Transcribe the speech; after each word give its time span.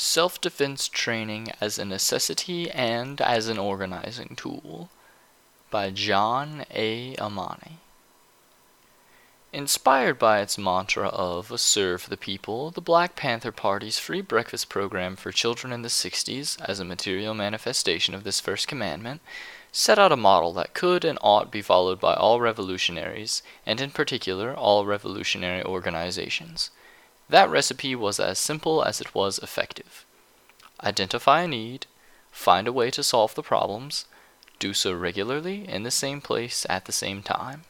Self 0.00 0.40
Defense 0.40 0.86
Training 0.86 1.48
as 1.60 1.76
a 1.76 1.84
Necessity 1.84 2.70
and 2.70 3.20
as 3.20 3.48
an 3.48 3.58
Organizing 3.58 4.36
Tool 4.36 4.90
by 5.72 5.90
John 5.90 6.64
A. 6.70 7.16
Imani. 7.20 7.78
Inspired 9.52 10.16
by 10.16 10.38
its 10.38 10.56
mantra 10.56 11.08
of 11.08 11.60
Serve 11.60 12.08
the 12.08 12.16
People, 12.16 12.70
the 12.70 12.80
Black 12.80 13.16
Panther 13.16 13.50
Party's 13.50 13.98
free 13.98 14.20
breakfast 14.20 14.68
program 14.68 15.16
for 15.16 15.32
children 15.32 15.72
in 15.72 15.82
the 15.82 15.88
60s, 15.88 16.60
as 16.60 16.78
a 16.78 16.84
material 16.84 17.34
manifestation 17.34 18.14
of 18.14 18.22
this 18.22 18.38
first 18.38 18.68
commandment, 18.68 19.20
set 19.72 19.98
out 19.98 20.12
a 20.12 20.16
model 20.16 20.52
that 20.52 20.74
could 20.74 21.04
and 21.04 21.18
ought 21.22 21.50
be 21.50 21.60
followed 21.60 21.98
by 21.98 22.14
all 22.14 22.40
revolutionaries, 22.40 23.42
and 23.66 23.80
in 23.80 23.90
particular 23.90 24.54
all 24.54 24.86
revolutionary 24.86 25.64
organizations. 25.64 26.70
That 27.28 27.50
recipe 27.50 27.94
was 27.94 28.18
as 28.18 28.38
simple 28.38 28.82
as 28.82 29.00
it 29.00 29.14
was 29.14 29.38
effective. 29.38 30.06
Identify 30.82 31.42
a 31.42 31.48
need, 31.48 31.86
find 32.30 32.66
a 32.66 32.72
way 32.72 32.90
to 32.90 33.02
solve 33.02 33.34
the 33.34 33.42
problems, 33.42 34.06
do 34.58 34.72
so 34.72 34.92
regularly 34.92 35.68
in 35.68 35.82
the 35.82 35.90
same 35.90 36.20
place 36.20 36.66
at 36.68 36.86
the 36.86 36.92
same 36.92 37.22
time. 37.22 37.64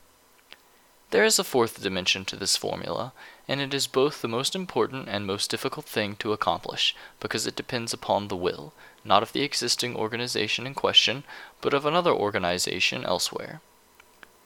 There 1.11 1.25
is 1.25 1.39
a 1.39 1.45
fourth 1.45 1.83
dimension 1.83 2.27
to 2.27 2.37
this 2.37 2.57
formula, 2.57 3.13
and 3.49 3.63
it 3.63 3.73
is 3.73 3.87
both 3.87 4.21
the 4.21 4.29
most 4.29 4.55
important 4.55 5.09
and 5.09 5.27
most 5.27 5.51
difficult 5.51 5.87
thing 5.87 6.16
to 6.16 6.35
accomplish, 6.35 6.95
because 7.19 7.47
it 7.47 7.57
depends 7.57 7.95
upon 7.95 8.29
the 8.29 8.37
will, 8.37 8.75
not 9.05 9.23
of 9.23 9.33
the 9.33 9.43
existing 9.43 9.97
organization 9.97 10.66
in 10.66 10.75
question, 10.75 11.25
but 11.63 11.73
of 11.73 11.87
another 11.87 12.13
organization 12.13 13.05
elsewhere. 13.07 13.63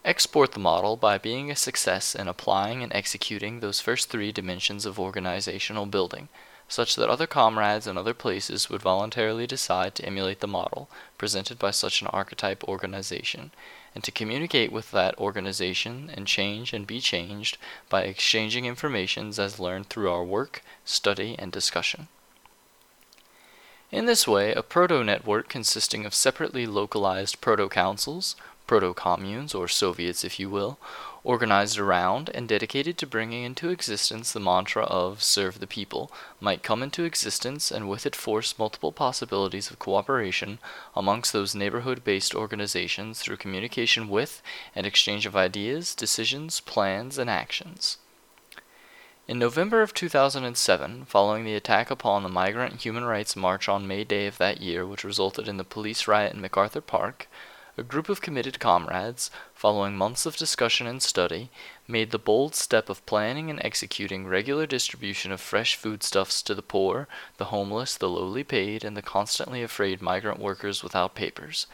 Export 0.05 0.51
the 0.51 0.59
model 0.59 0.97
by 0.97 1.17
being 1.17 1.49
a 1.49 1.55
success 1.55 2.17
in 2.17 2.27
applying 2.27 2.83
and 2.83 2.93
executing 2.93 3.61
those 3.61 3.81
first 3.81 4.09
three 4.09 4.33
dimensions 4.33 4.85
of 4.85 4.99
organizational 4.99 5.87
building, 5.87 6.29
such 6.69 6.97
that 6.97 7.09
other 7.09 7.29
comrades 7.29 7.87
in 7.87 7.97
other 7.97 8.13
places 8.13 8.69
would 8.69 8.83
voluntarily 8.83 9.47
decide 9.47 9.95
to 9.95 10.05
emulate 10.05 10.41
the 10.41 10.49
model 10.49 10.89
presented 11.19 11.57
by 11.57 11.71
such 11.71 12.01
an 12.01 12.09
archetype 12.09 12.65
organization, 12.65 13.53
and 13.95 14.03
to 14.03 14.11
communicate 14.11 14.73
with 14.73 14.91
that 14.91 15.17
organization 15.19 16.11
and 16.13 16.27
change 16.27 16.73
and 16.73 16.85
be 16.85 17.01
changed 17.01 17.57
by 17.89 18.03
exchanging 18.03 18.65
informations 18.65 19.39
as 19.39 19.61
learned 19.61 19.89
through 19.89 20.11
our 20.11 20.25
work, 20.25 20.65
study, 20.85 21.37
and 21.39 21.53
discussion. 21.53 22.09
In 23.93 24.07
this 24.07 24.27
way, 24.27 24.55
a 24.55 24.63
proto 24.63 25.05
network 25.05 25.51
consisting 25.51 26.07
of 26.07 26.15
separately 26.15 26.67
localized 26.67 27.43
proto 27.43 27.69
councils 27.69 28.35
proto 28.73 28.95
communes, 28.95 29.55
or 29.55 29.69
Soviets 29.69 30.25
if 30.25 30.41
you 30.41 30.49
will, 30.49 30.79
organized 31.25 31.79
around 31.79 32.31
and 32.33 32.49
dedicated 32.49 32.97
to 32.97 33.07
bringing 33.07 33.45
into 33.45 33.69
existence 33.69 34.33
the 34.33 34.41
mantra 34.41 34.85
of 34.85 35.23
serve 35.23 35.61
the 35.61 35.67
people, 35.67 36.11
might 36.41 36.63
come 36.63 36.83
into 36.83 37.05
existence 37.05 37.71
and 37.71 37.87
with 37.87 38.07
it 38.07 38.17
force 38.17 38.59
multiple 38.59 38.91
possibilities 38.91 39.71
of 39.71 39.79
cooperation 39.79 40.59
amongst 40.97 41.35
those 41.35 41.55
neighborhood 41.55 42.03
based 42.03 42.35
organizations 42.35 43.21
through 43.21 43.37
communication 43.37 44.09
with 44.09 44.43
and 44.75 44.87
exchange 44.87 45.27
of 45.27 45.37
ideas, 45.37 45.95
decisions, 45.95 46.61
plans, 46.61 47.19
and 47.19 47.29
actions. 47.29 47.99
In 49.29 49.39
November 49.39 49.83
of 49.83 49.93
2007, 49.93 51.05
following 51.05 51.45
the 51.45 51.55
attack 51.55 51.91
upon 51.91 52.23
the 52.23 52.31
Migrant 52.31 52.81
Human 52.81 53.05
Rights 53.05 53.37
March 53.37 53.69
on 53.69 53.87
May 53.87 54.05
Day 54.05 54.27
of 54.27 54.39
that 54.39 54.63
year, 54.63 54.87
which 54.87 55.05
resulted 55.05 55.47
in 55.47 55.59
the 55.59 55.63
police 55.63 56.09
riot 56.09 56.33
in 56.33 56.41
MacArthur 56.41 56.81
Park, 56.81 57.29
a 57.79 57.83
group 57.83 58.11
of 58.11 58.21
committed 58.21 58.61
comrades, 58.61 59.31
following 59.55 59.97
months 59.97 60.27
of 60.27 60.37
discussion 60.37 60.87
and 60.87 61.03
study, 61.03 61.51
made 61.89 62.11
the 62.11 62.19
bold 62.19 62.55
step 62.55 62.91
of 62.91 63.05
planning 63.07 63.49
and 63.49 63.65
executing 63.65 64.27
regular 64.27 64.67
distribution 64.67 65.33
of 65.33 65.41
fresh 65.41 65.75
foodstuffs 65.75 66.43
to 66.43 66.55
the 66.55 66.63
poor, 66.63 67.09
the 67.39 67.47
homeless, 67.47 67.97
the 67.97 68.09
lowly 68.09 68.45
paid, 68.45 68.85
and 68.85 68.97
the 68.97 69.03
constantly 69.03 69.63
afraid 69.63 70.03
migrant 70.03 70.39
workers 70.39 70.83
without 70.83 71.15
papers. 71.15 71.67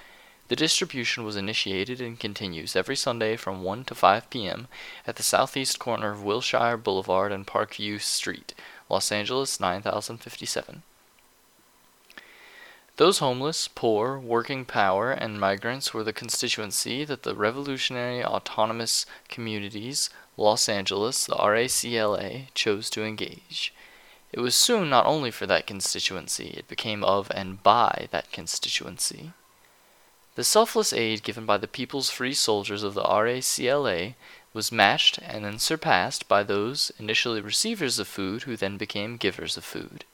The 0.46 0.56
distribution 0.56 1.24
was 1.24 1.36
initiated 1.36 2.00
and 2.00 2.18
continues 2.18 2.76
every 2.76 2.96
Sunday 2.96 3.36
from 3.36 3.62
1 3.62 3.84
to 3.86 3.94
5 3.94 4.30
p.m. 4.30 4.68
at 5.06 5.16
the 5.16 5.22
southeast 5.22 5.78
corner 5.78 6.12
of 6.12 6.22
Wilshire 6.22 6.76
Boulevard 6.76 7.32
and 7.32 7.46
Parkview 7.46 8.00
Street, 8.00 8.54
Los 8.88 9.12
Angeles 9.12 9.60
9057. 9.60 10.84
Those 12.98 13.20
homeless, 13.20 13.68
poor, 13.68 14.18
working 14.18 14.64
poor, 14.64 15.12
and 15.12 15.38
migrants 15.38 15.94
were 15.94 16.02
the 16.02 16.12
constituency 16.12 17.04
that 17.04 17.22
the 17.22 17.36
Revolutionary 17.36 18.24
Autonomous 18.24 19.06
Communities, 19.28 20.10
Los 20.36 20.68
Angeles, 20.68 21.24
the 21.24 21.36
RACLA, 21.36 22.52
chose 22.54 22.90
to 22.90 23.04
engage. 23.04 23.72
It 24.32 24.40
was 24.40 24.56
soon 24.56 24.90
not 24.90 25.06
only 25.06 25.30
for 25.30 25.46
that 25.46 25.64
constituency, 25.64 26.48
it 26.48 26.66
became 26.66 27.04
of 27.04 27.30
and 27.30 27.62
by 27.62 28.08
that 28.10 28.32
constituency. 28.32 29.30
The 30.34 30.42
selfless 30.42 30.92
aid 30.92 31.22
given 31.22 31.46
by 31.46 31.58
the 31.58 31.68
People's 31.68 32.10
Free 32.10 32.34
Soldiers 32.34 32.82
of 32.82 32.94
the 32.94 33.04
RACLA 33.04 34.16
was 34.52 34.72
matched 34.72 35.18
and 35.18 35.44
then 35.44 35.60
surpassed 35.60 36.26
by 36.26 36.42
those 36.42 36.90
initially 36.98 37.40
receivers 37.40 38.00
of 38.00 38.08
food 38.08 38.42
who 38.42 38.56
then 38.56 38.76
became 38.76 39.18
givers 39.18 39.56
of 39.56 39.62
food. 39.62 40.04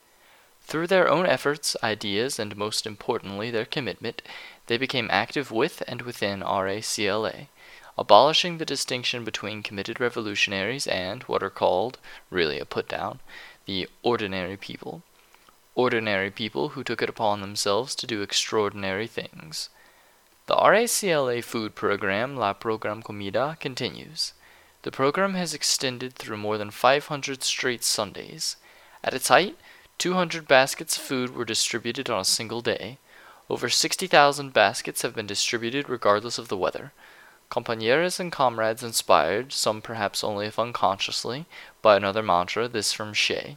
Through 0.66 0.86
their 0.86 1.08
own 1.08 1.26
efforts, 1.26 1.76
ideas, 1.82 2.38
and 2.38 2.56
most 2.56 2.86
importantly 2.86 3.50
their 3.50 3.66
commitment, 3.66 4.22
they 4.66 4.78
became 4.78 5.08
active 5.10 5.50
with 5.50 5.82
and 5.86 6.02
within 6.02 6.41
RACLA, 6.41 7.48
abolishing 7.98 8.58
the 8.58 8.64
distinction 8.64 9.25
between 9.25 9.62
committed 9.62 10.00
revolutionaries 10.00 10.86
and 10.86 11.22
what 11.25 11.42
are 11.42 11.50
called, 11.50 11.98
really 12.30 12.58
a 12.58 12.64
put 12.64 12.88
down, 12.88 13.20
the 13.66 13.88
ordinary 14.02 14.56
people. 14.56 15.02
Ordinary 15.75 16.30
people 16.30 16.70
who 16.70 16.82
took 16.82 17.02
it 17.02 17.10
upon 17.10 17.41
themselves 17.41 17.94
to 17.96 18.06
do 18.06 18.22
extraordinary 18.22 19.06
things. 19.06 19.69
The 20.46 20.56
RACLA 20.56 21.42
food 21.44 21.75
program, 21.75 22.36
La 22.36 22.52
Program 22.52 23.02
Comida, 23.02 23.56
continues. 23.60 24.32
The 24.82 24.91
program 24.91 25.34
has 25.34 25.54
extended 25.54 26.14
through 26.14 26.38
more 26.38 26.58
than 26.58 26.70
500 26.70 27.42
straight 27.42 27.84
Sundays. 27.84 28.56
At 29.02 29.14
its 29.14 29.28
height, 29.28 29.56
200 29.99 30.47
baskets 30.49 30.97
of 30.97 31.03
food 31.03 31.34
were 31.34 31.44
distributed 31.44 32.10
on 32.10 32.21
a 32.21 32.25
single 32.25 32.60
day. 32.60 32.99
Over 33.49 33.69
60,000 33.69 34.53
baskets 34.53 35.03
have 35.03 35.15
been 35.15 35.27
distributed 35.27 35.88
regardless 35.88 36.38
of 36.38 36.49
the 36.49 36.56
weather. 36.56 36.93
Compañeros 37.50 38.19
and 38.19 38.32
comrades 38.32 38.82
inspired, 38.82 39.53
some 39.53 39.81
perhaps 39.81 40.25
only 40.25 40.47
if 40.47 40.59
unconsciously, 40.59 41.47
by 41.82 41.97
another 41.97 42.22
mantra, 42.22 42.66
this 42.69 42.93
from 42.93 43.12
Che. 43.12 43.56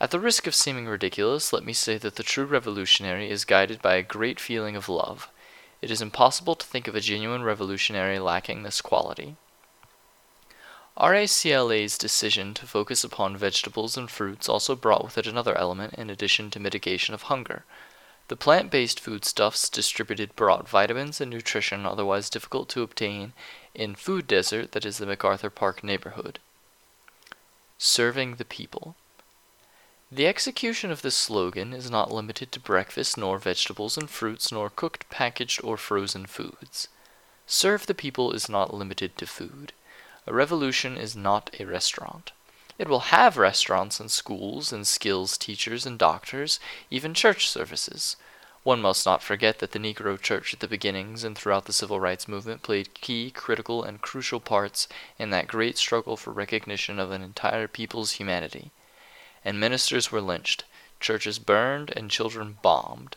At 0.00 0.10
the 0.10 0.18
risk 0.18 0.46
of 0.46 0.54
seeming 0.54 0.86
ridiculous, 0.86 1.52
let 1.52 1.62
me 1.62 1.74
say 1.74 1.98
that 1.98 2.16
the 2.16 2.22
true 2.22 2.46
revolutionary 2.46 3.30
is 3.30 3.44
guided 3.44 3.82
by 3.82 3.96
a 3.96 4.02
great 4.02 4.40
feeling 4.40 4.74
of 4.74 4.88
love. 4.88 5.28
It 5.82 5.90
is 5.90 6.00
impossible 6.00 6.54
to 6.56 6.66
think 6.66 6.88
of 6.88 6.94
a 6.94 7.00
genuine 7.00 7.42
revolutionary 7.42 8.18
lacking 8.18 8.62
this 8.62 8.80
quality. 8.80 9.36
RACLA's 10.96 11.96
decision 11.96 12.52
to 12.54 12.66
focus 12.66 13.04
upon 13.04 13.36
vegetables 13.36 13.96
and 13.96 14.10
fruits 14.10 14.48
also 14.48 14.74
brought 14.74 15.04
with 15.04 15.16
it 15.18 15.26
another 15.26 15.56
element 15.56 15.94
in 15.94 16.10
addition 16.10 16.50
to 16.50 16.60
mitigation 16.60 17.14
of 17.14 17.22
hunger. 17.22 17.64
The 18.28 18.36
plant 18.36 18.70
based 18.70 19.00
foodstuffs 19.00 19.68
distributed 19.68 20.36
brought 20.36 20.68
vitamins 20.68 21.20
and 21.20 21.30
nutrition 21.30 21.84
otherwise 21.84 22.30
difficult 22.30 22.68
to 22.70 22.82
obtain 22.82 23.32
in 23.74 23.94
food 23.94 24.26
desert 24.26 24.72
that 24.72 24.84
is 24.84 24.98
the 24.98 25.06
MacArthur 25.06 25.50
Park 25.50 25.82
neighborhood. 25.82 26.38
Serving 27.78 28.36
the 28.36 28.44
people. 28.44 28.94
The 30.12 30.26
execution 30.26 30.90
of 30.90 31.02
this 31.02 31.14
slogan 31.14 31.72
is 31.72 31.90
not 31.90 32.12
limited 32.12 32.50
to 32.52 32.60
breakfast, 32.60 33.16
nor 33.16 33.38
vegetables 33.38 33.96
and 33.96 34.10
fruits, 34.10 34.50
nor 34.50 34.68
cooked, 34.68 35.08
packaged, 35.08 35.60
or 35.62 35.76
frozen 35.76 36.26
foods. 36.26 36.88
Serve 37.46 37.86
the 37.86 37.94
people 37.94 38.32
is 38.32 38.48
not 38.48 38.74
limited 38.74 39.16
to 39.18 39.26
food. 39.26 39.72
A 40.30 40.32
revolution 40.32 40.96
is 40.96 41.16
not 41.16 41.50
a 41.58 41.64
restaurant. 41.64 42.30
It 42.78 42.86
will 42.86 43.10
have 43.10 43.36
restaurants 43.36 43.98
and 43.98 44.08
schools 44.08 44.72
and 44.72 44.86
skills 44.86 45.36
teachers 45.36 45.86
and 45.86 45.98
doctors, 45.98 46.60
even 46.88 47.14
church 47.14 47.48
services. 47.50 48.14
One 48.62 48.80
must 48.80 49.04
not 49.04 49.24
forget 49.24 49.58
that 49.58 49.72
the 49.72 49.80
Negro 49.80 50.16
Church 50.22 50.54
at 50.54 50.60
the 50.60 50.68
beginnings 50.68 51.24
and 51.24 51.36
throughout 51.36 51.64
the 51.64 51.72
Civil 51.72 51.98
Rights 51.98 52.28
Movement 52.28 52.62
played 52.62 52.94
key, 52.94 53.32
critical, 53.32 53.82
and 53.82 54.00
crucial 54.00 54.38
parts 54.38 54.86
in 55.18 55.30
that 55.30 55.48
great 55.48 55.76
struggle 55.76 56.16
for 56.16 56.30
recognition 56.30 57.00
of 57.00 57.10
an 57.10 57.22
entire 57.22 57.66
people's 57.66 58.12
humanity. 58.12 58.70
And 59.44 59.58
ministers 59.58 60.12
were 60.12 60.20
lynched, 60.20 60.62
churches 61.00 61.40
burned, 61.40 61.92
and 61.96 62.08
children 62.08 62.58
bombed. 62.62 63.16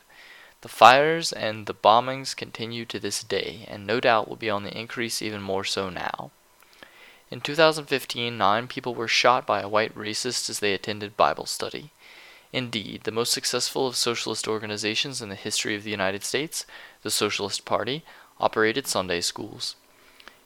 The 0.61 0.67
fires 0.67 1.31
and 1.31 1.67
the 1.67 1.75
bombings 1.75 2.35
continue 2.35 2.85
to 2.85 2.97
this 2.97 3.21
day, 3.23 3.67
and 3.67 3.85
no 3.85 3.99
doubt 3.99 4.27
will 4.27 4.35
be 4.35 4.49
on 4.49 4.63
the 4.63 4.75
increase 4.75 5.21
even 5.21 5.43
more 5.43 5.63
so 5.63 5.91
now. 5.91 6.31
In 7.33 7.41
2015, 7.41 8.37
nine 8.37 8.67
people 8.67 8.93
were 8.93 9.07
shot 9.07 9.47
by 9.47 9.61
a 9.61 9.67
white 9.67 9.95
racist 9.97 10.51
as 10.51 10.59
they 10.59 10.71
attended 10.71 11.17
Bible 11.17 11.47
study. 11.47 11.89
Indeed, 12.51 13.05
the 13.05 13.11
most 13.11 13.33
successful 13.33 13.87
of 13.87 13.95
socialist 13.95 14.47
organizations 14.47 15.19
in 15.19 15.29
the 15.29 15.35
history 15.35 15.75
of 15.75 15.83
the 15.83 15.89
United 15.89 16.23
States, 16.23 16.67
the 17.01 17.09
Socialist 17.09 17.65
Party, 17.65 18.05
operated 18.39 18.85
Sunday 18.85 19.19
schools. 19.19 19.75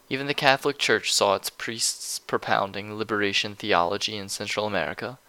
Even 0.07 0.27
the 0.27 0.33
Catholic 0.33 0.77
Church 0.77 1.13
saw 1.13 1.35
its 1.35 1.49
priests 1.49 2.19
propounding 2.19 2.97
liberation 2.97 3.53
theology 3.53 4.15
in 4.15 4.29
Central 4.29 4.65
America. 4.65 5.19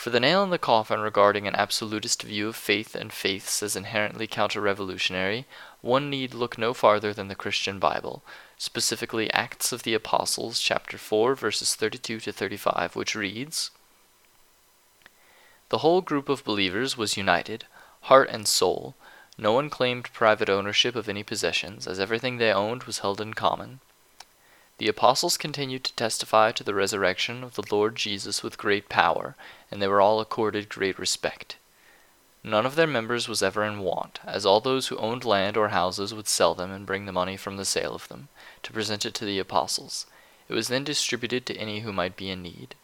For 0.00 0.08
the 0.08 0.18
nail 0.18 0.42
in 0.42 0.48
the 0.48 0.58
coffin 0.58 1.00
regarding 1.00 1.46
an 1.46 1.54
absolutist 1.54 2.22
view 2.22 2.48
of 2.48 2.56
faith 2.56 2.94
and 2.94 3.12
faiths 3.12 3.62
as 3.62 3.76
inherently 3.76 4.26
counter 4.26 4.58
revolutionary, 4.58 5.44
one 5.82 6.08
need 6.08 6.32
look 6.32 6.56
no 6.56 6.72
farther 6.72 7.12
than 7.12 7.28
the 7.28 7.34
Christian 7.34 7.78
Bible, 7.78 8.22
specifically 8.56 9.30
Acts 9.34 9.72
of 9.72 9.82
the 9.82 9.92
Apostles, 9.92 10.58
chapter 10.58 10.96
4, 10.96 11.34
verses 11.34 11.74
32 11.74 12.18
to 12.20 12.32
35, 12.32 12.96
which 12.96 13.14
reads 13.14 13.72
The 15.68 15.84
whole 15.84 16.00
group 16.00 16.30
of 16.30 16.44
believers 16.44 16.96
was 16.96 17.18
united, 17.18 17.66
heart 18.04 18.30
and 18.30 18.48
soul. 18.48 18.94
No 19.36 19.52
one 19.52 19.68
claimed 19.68 20.14
private 20.14 20.48
ownership 20.48 20.96
of 20.96 21.10
any 21.10 21.22
possessions, 21.22 21.86
as 21.86 22.00
everything 22.00 22.38
they 22.38 22.54
owned 22.54 22.84
was 22.84 23.00
held 23.00 23.20
in 23.20 23.34
common. 23.34 23.80
The 24.80 24.88
apostles 24.88 25.36
continued 25.36 25.84
to 25.84 25.92
testify 25.92 26.52
to 26.52 26.64
the 26.64 26.74
resurrection 26.74 27.44
of 27.44 27.54
the 27.54 27.62
Lord 27.70 27.96
Jesus 27.96 28.42
with 28.42 28.56
great 28.56 28.88
power, 28.88 29.36
and 29.70 29.82
they 29.82 29.86
were 29.86 30.00
all 30.00 30.20
accorded 30.20 30.70
great 30.70 30.98
respect. 30.98 31.58
None 32.42 32.64
of 32.64 32.76
their 32.76 32.86
members 32.86 33.28
was 33.28 33.42
ever 33.42 33.62
in 33.62 33.80
want, 33.80 34.20
as 34.24 34.46
all 34.46 34.62
those 34.62 34.88
who 34.88 34.96
owned 34.96 35.26
land 35.26 35.58
or 35.58 35.68
houses 35.68 36.14
would 36.14 36.28
sell 36.28 36.54
them 36.54 36.70
and 36.72 36.86
bring 36.86 37.04
the 37.04 37.12
money 37.12 37.36
from 37.36 37.58
the 37.58 37.66
sale 37.66 37.94
of 37.94 38.08
them, 38.08 38.30
to 38.62 38.72
present 38.72 39.04
it 39.04 39.12
to 39.16 39.26
the 39.26 39.38
apostles. 39.38 40.06
It 40.48 40.54
was 40.54 40.68
then 40.68 40.84
distributed 40.84 41.44
to 41.44 41.56
any 41.58 41.80
who 41.80 41.92
might 41.92 42.16
be 42.16 42.30
in 42.30 42.40
need. 42.40 42.74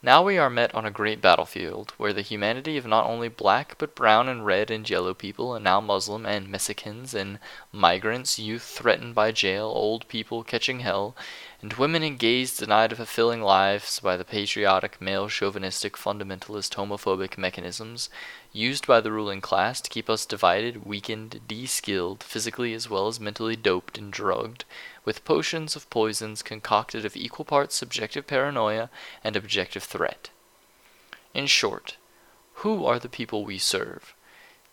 Now 0.00 0.22
we 0.22 0.38
are 0.38 0.48
met 0.48 0.72
on 0.76 0.86
a 0.86 0.92
great 0.92 1.20
battlefield, 1.20 1.92
where 1.96 2.12
the 2.12 2.22
humanity 2.22 2.76
of 2.76 2.86
not 2.86 3.06
only 3.06 3.28
black, 3.28 3.74
but 3.78 3.96
brown 3.96 4.28
and 4.28 4.46
red 4.46 4.70
and 4.70 4.88
yellow 4.88 5.12
people, 5.12 5.56
and 5.56 5.64
now 5.64 5.80
Muslim 5.80 6.24
and 6.24 6.48
Mexicans 6.48 7.14
and 7.14 7.40
migrants, 7.72 8.38
youth 8.38 8.62
threatened 8.62 9.16
by 9.16 9.32
jail, 9.32 9.64
old 9.66 10.06
people 10.06 10.44
catching 10.44 10.80
hell, 10.80 11.16
and 11.60 11.72
women 11.72 12.04
and 12.04 12.20
gays 12.20 12.56
denied 12.56 12.96
fulfilling 12.96 13.42
lives 13.42 13.98
by 13.98 14.16
the 14.16 14.24
patriotic, 14.24 15.00
male 15.00 15.28
chauvinistic, 15.28 15.96
fundamentalist, 15.96 16.76
homophobic 16.76 17.36
mechanisms 17.36 18.08
used 18.52 18.86
by 18.86 19.00
the 19.00 19.10
ruling 19.10 19.40
class 19.40 19.80
to 19.80 19.90
keep 19.90 20.08
us 20.08 20.24
divided, 20.24 20.86
weakened, 20.86 21.40
de-skilled, 21.48 22.22
physically 22.22 22.74
as 22.74 22.88
well 22.88 23.08
as 23.08 23.18
mentally 23.18 23.56
doped 23.56 23.98
and 23.98 24.12
drugged, 24.12 24.64
with 25.04 25.24
potions 25.24 25.74
of 25.74 25.90
poisons 25.90 26.42
concocted 26.42 27.04
of 27.04 27.16
equal 27.16 27.44
parts 27.44 27.74
subjective 27.74 28.26
paranoia 28.26 28.88
and 29.24 29.34
objective 29.34 29.82
threat. 29.82 30.30
In 31.34 31.46
short, 31.46 31.96
who 32.54 32.86
are 32.86 33.00
the 33.00 33.08
people 33.08 33.44
we 33.44 33.58
serve? 33.58 34.14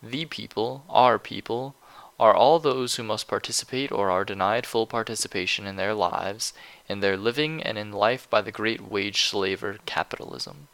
The 0.04 0.26
people, 0.26 0.86
our 0.88 1.18
people, 1.18 1.76
are 2.20 2.34
all 2.34 2.60
those 2.60 2.96
who 2.96 3.04
must 3.04 3.28
participate 3.28 3.92
or 3.92 4.10
are 4.10 4.24
denied 4.24 4.66
full 4.66 4.88
participation 4.88 5.68
in 5.68 5.76
their 5.76 5.94
lives, 5.94 6.54
in 6.88 7.00
their 7.00 7.18
living 7.18 7.62
and 7.62 7.78
in 7.78 7.92
life 7.92 8.30
by 8.30 8.42
the 8.42 8.52
great 8.52 8.82
wage 8.82 9.24
slaver 9.24 9.78
capitalism. 9.86 10.68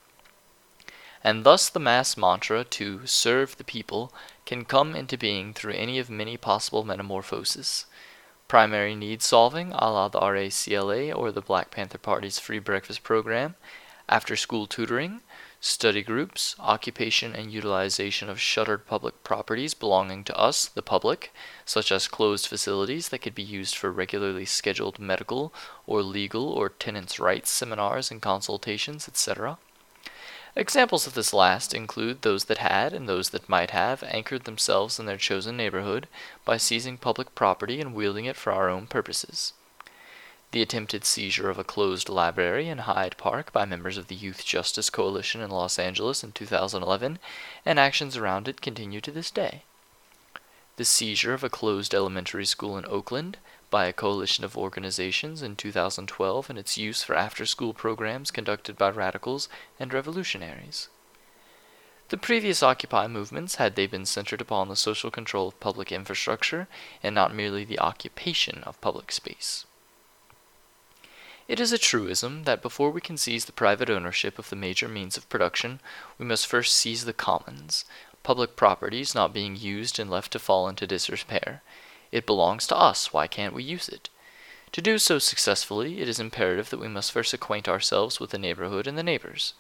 And 1.24 1.44
thus 1.44 1.70
the 1.70 1.80
mass 1.80 2.18
mantra 2.18 2.64
to 2.64 3.06
serve 3.06 3.58
the 3.58 3.64
people 3.64 4.14
can 4.46 4.66
come 4.66 4.96
into 4.96 5.18
being 5.18 5.54
through 5.54 5.74
any 5.74 6.00
of 6.00 6.10
many 6.10 6.38
possible 6.38 6.84
metamorphoses 6.84 7.86
primary 8.52 8.94
need 8.94 9.22
solving, 9.22 9.72
a 9.72 9.90
la 9.90 10.10
the 10.10 10.20
RACLA 10.20 11.16
or 11.16 11.32
the 11.32 11.40
Black 11.40 11.72
Panther 11.72 11.98
Party's 11.98 12.38
free 12.38 12.60
breakfast 12.60 13.02
program, 13.02 13.56
after 14.10 14.36
school 14.36 14.68
tutoring, 14.68 15.22
study 15.64 16.02
groups, 16.02 16.56
occupation 16.60 17.36
and 17.36 17.54
utilization 17.54 18.30
of 18.30 18.42
shuttered 18.42 18.88
public 18.88 19.24
properties 19.24 19.76
belonging 19.76 20.24
to 20.24 20.36
us, 20.36 20.66
the 20.66 20.82
public, 20.82 21.32
such 21.66 21.92
as 21.92 22.08
closed 22.08 22.48
facilities 22.48 23.10
that 23.10 23.20
could 23.20 23.36
be 23.36 23.44
used 23.44 23.76
for 23.76 23.92
regularly 23.92 24.44
scheduled 24.44 24.98
medical 24.98 25.54
or 25.86 26.02
legal 26.02 26.50
or 26.50 26.68
tenants' 26.68 27.20
rights 27.20 27.52
seminars 27.52 28.10
and 28.10 28.24
consultations, 28.24 29.08
etc. 29.08 29.60
Examples 30.56 31.06
of 31.06 31.14
this 31.14 31.32
last 31.32 31.76
include 31.76 32.24
those 32.24 32.46
that 32.46 32.58
had 32.58 32.92
and 32.92 33.08
those 33.08 33.30
that 33.30 33.48
might 33.48 33.70
have 33.70 34.02
anchored 34.04 34.46
themselves 34.46 35.00
in 35.00 35.06
their 35.06 35.16
chosen 35.16 35.56
neighborhood 35.56 36.08
by 36.44 36.58
seizing 36.58 36.98
public 36.98 37.36
property 37.36 37.80
and 37.80 37.94
wielding 37.94 38.26
it 38.26 38.36
for 38.36 38.52
our 38.52 38.68
own 38.68 38.88
purposes. 38.88 39.54
The 40.52 40.62
attempted 40.62 41.06
seizure 41.06 41.50
of 41.50 41.58
a 41.58 41.64
closed 41.64 42.10
library 42.10 42.68
in 42.68 42.80
Hyde 42.80 43.16
Park 43.18 43.54
by 43.54 43.64
members 43.64 43.96
of 43.96 44.08
the 44.08 44.16
Youth 44.16 44.44
Justice 44.44 44.90
Coalition 44.90 45.40
in 45.40 45.50
Los 45.50 45.80
Angeles 45.80 46.26
in 46.26 46.34
2011 46.34 47.20
and 47.66 47.80
actions 47.80 48.18
around 48.18 48.50
it 48.50 48.60
continue 48.60 49.00
to 49.00 49.12
this 49.12 49.32
day. 49.32 49.64
The 50.76 50.84
seizure 50.84 51.34
of 51.34 51.46
a 51.46 51.50
closed 51.50 51.94
elementary 51.94 52.46
school 52.46 52.78
in 52.78 52.86
Oakland 52.88 53.38
by 53.70 53.86
a 53.86 53.94
coalition 53.94 54.44
of 54.44 54.58
organizations 54.58 55.42
in 55.42 55.56
2012 55.56 56.50
and 56.50 56.60
its 56.60 56.78
use 56.78 57.02
for 57.02 57.16
after 57.16 57.46
school 57.46 57.74
programs 57.74 58.30
conducted 58.30 58.78
by 58.78 58.90
radicals 58.90 59.48
and 59.80 59.94
revolutionaries. 59.94 60.90
The 62.10 62.18
previous 62.18 62.62
Occupy 62.62 63.08
movements, 63.08 63.56
had 63.56 63.78
they 63.78 63.88
been 63.88 64.06
centered 64.06 64.42
upon 64.42 64.68
the 64.68 64.76
social 64.76 65.12
control 65.12 65.48
of 65.48 65.60
public 65.62 65.94
infrastructure 65.94 66.68
and 67.02 67.16
not 67.16 67.34
merely 67.34 67.64
the 67.64 67.80
occupation 67.80 68.64
of 68.66 68.82
public 68.82 69.14
space. 69.14 69.66
It 71.52 71.60
is 71.60 71.74
a 71.74 71.78
truism 71.78 72.46
that 72.46 72.62
before 72.62 72.92
we 72.92 73.02
can 73.02 73.18
seize 73.18 73.44
the 73.44 73.52
private 73.52 73.90
ownership 73.90 74.40
of 74.40 74.50
the 74.50 74.56
major 74.56 74.88
means 74.88 75.18
of 75.18 75.28
production, 75.28 75.82
we 76.18 76.26
must 76.26 76.48
first 76.48 76.78
seize 76.78 77.04
the 77.04 77.12
commons, 77.12 77.84
public 78.24 78.56
properties 78.56 79.14
not 79.14 79.34
being 79.34 79.58
used 79.58 80.00
and 80.00 80.10
left 80.10 80.32
to 80.32 80.40
fall 80.40 80.70
into 80.70 80.88
disrepair, 80.88 81.62
it 82.10 82.26
belongs 82.26 82.68
to 82.68 82.78
us, 82.78 83.12
why 83.12 83.28
can't 83.28 83.54
we 83.54 83.64
use 83.64 83.90
it? 83.90 84.10
To 84.72 84.82
do 84.82 84.98
so 84.98 85.20
successfully, 85.20 86.00
it 86.00 86.08
is 86.08 86.22
imperative 86.22 86.70
that 86.70 86.80
we 86.80 86.88
must 86.88 87.12
first 87.12 87.34
acquaint 87.34 87.68
ourselves 87.68 88.18
with 88.18 88.30
the 88.30 88.40
neighborhood 88.40 88.88
and 88.88 88.98
the 88.98 89.04
neighbors. 89.04 89.54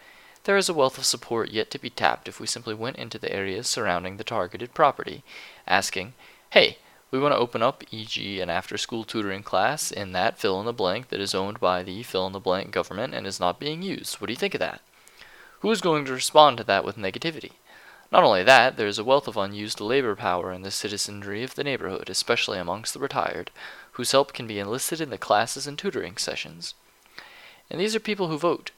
There 0.46 0.56
is 0.56 0.70
a 0.70 0.74
wealth 0.74 0.98
of 0.98 1.04
support 1.04 1.52
yet 1.52 1.70
to 1.72 1.78
be 1.78 1.90
tapped 1.90 2.30
if 2.30 2.40
we 2.40 2.48
simply 2.48 2.74
went 2.74 2.96
into 2.96 3.20
the 3.20 3.34
areas 3.36 3.68
surrounding 3.68 4.16
the 4.16 4.24
targeted 4.24 4.74
property, 4.74 5.26
asking, 5.68 6.14
hey, 6.52 6.78
we 7.12 7.20
want 7.20 7.34
to 7.34 7.40
open 7.40 7.62
up, 7.62 7.84
e.g., 7.92 8.40
an 8.40 8.50
after 8.50 8.78
school 8.78 9.04
tutoring 9.04 9.44
class 9.44 9.92
in 9.92 10.14
that 10.14 10.40
fill 10.40 10.60
in 10.62 10.66
the 10.66 10.74
blank 10.74 11.10
that 11.10 11.20
is 11.20 11.36
owned 11.36 11.60
by 11.60 11.84
the 11.84 12.04
fill 12.04 12.26
in 12.26 12.34
the 12.34 12.40
blank 12.40 12.72
government 12.72 13.14
and 13.14 13.28
is 13.28 13.40
not 13.40 13.60
being 13.60 13.82
used. 13.82 14.16
What 14.16 14.28
do 14.28 14.34
you 14.34 14.38
think 14.38 14.54
of 14.56 14.60
that? 14.62 14.82
Who 15.60 15.70
is 15.72 15.82
going 15.82 16.06
to 16.06 16.14
respond 16.14 16.58
to 16.58 16.64
that 16.64 16.86
with 16.86 16.96
negativity? 16.96 17.52
Not 18.12 18.24
only 18.24 18.44
that, 18.44 18.78
there 18.78 18.88
is 18.88 18.98
a 18.98 19.04
wealth 19.04 19.28
of 19.28 19.38
unused 19.38 19.80
labor 19.80 20.16
power 20.16 20.52
in 20.52 20.64
the 20.64 20.72
citizenry 20.72 21.44
of 21.44 21.56
the 21.56 21.64
neighborhood, 21.64 22.10
especially 22.10 22.58
amongst 22.58 22.94
the 22.94 23.00
retired, 23.00 23.52
whose 23.94 24.12
help 24.12 24.34
can 24.34 24.48
be 24.48 24.60
enlisted 24.60 25.00
in 25.00 25.10
the 25.10 25.18
classes 25.18 25.68
and 25.68 25.78
tutoring 25.78 26.18
sessions. 26.18 26.74
And 27.70 27.80
these 27.80 27.96
are 27.96 28.02
people 28.02 28.28
who 28.28 28.38
vote. 28.38 28.72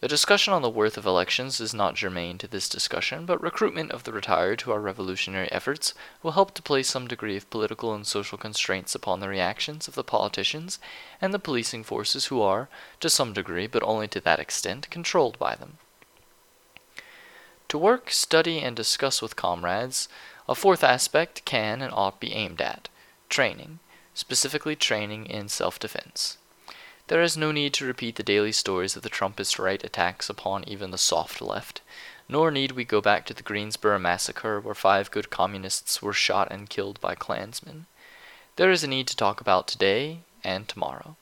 The 0.00 0.08
discussion 0.08 0.54
on 0.54 0.62
the 0.62 0.70
worth 0.70 0.96
of 0.96 1.04
elections 1.04 1.60
is 1.60 1.74
not 1.74 1.94
germane 1.94 2.38
to 2.38 2.48
this 2.48 2.70
discussion, 2.70 3.26
but 3.26 3.42
recruitment 3.42 3.92
of 3.92 4.04
the 4.04 4.14
retired 4.14 4.58
to 4.60 4.72
our 4.72 4.80
revolutionary 4.80 5.52
efforts 5.52 5.92
will 6.22 6.32
help 6.32 6.54
to 6.54 6.62
place 6.62 6.88
some 6.88 7.06
degree 7.06 7.36
of 7.36 7.50
political 7.50 7.92
and 7.92 8.06
social 8.06 8.38
constraints 8.38 8.94
upon 8.94 9.20
the 9.20 9.28
reactions 9.28 9.88
of 9.88 9.94
the 9.94 10.02
politicians 10.02 10.78
and 11.20 11.34
the 11.34 11.38
policing 11.38 11.84
forces 11.84 12.26
who 12.26 12.40
are, 12.40 12.70
to 13.00 13.10
some 13.10 13.34
degree, 13.34 13.66
but 13.66 13.82
only 13.82 14.08
to 14.08 14.20
that 14.20 14.40
extent, 14.40 14.88
controlled 14.88 15.38
by 15.38 15.54
them. 15.54 15.76
To 17.68 17.76
work, 17.76 18.10
study, 18.10 18.60
and 18.60 18.74
discuss 18.74 19.20
with 19.20 19.36
comrades, 19.36 20.08
a 20.48 20.54
fourth 20.54 20.82
aspect 20.82 21.44
can 21.44 21.82
and 21.82 21.92
ought 21.92 22.18
be 22.18 22.32
aimed 22.32 22.62
at 22.62 22.88
training, 23.28 23.80
specifically 24.14 24.74
training 24.74 25.26
in 25.26 25.50
self 25.50 25.78
defense. 25.78 26.38
There 27.10 27.22
is 27.22 27.36
no 27.36 27.50
need 27.50 27.74
to 27.74 27.86
repeat 27.86 28.14
the 28.14 28.22
daily 28.22 28.52
stories 28.52 28.94
of 28.94 29.02
the 29.02 29.10
Trumpist 29.10 29.58
right 29.58 29.82
attacks 29.82 30.30
upon 30.30 30.62
even 30.68 30.92
the 30.92 30.96
soft 30.96 31.42
left, 31.42 31.80
nor 32.28 32.52
need 32.52 32.70
we 32.70 32.84
go 32.84 33.00
back 33.00 33.26
to 33.26 33.34
the 33.34 33.42
Greensboro 33.42 33.98
massacre 33.98 34.60
where 34.60 34.76
five 34.76 35.10
good 35.10 35.28
communists 35.28 36.00
were 36.00 36.12
shot 36.12 36.52
and 36.52 36.70
killed 36.70 37.00
by 37.00 37.16
Klansmen. 37.16 37.86
There 38.54 38.70
is 38.70 38.84
a 38.84 38.86
need 38.86 39.08
to 39.08 39.16
talk 39.16 39.40
about 39.40 39.66
today 39.66 40.20
and 40.44 40.68
tomorrow. 40.68 41.16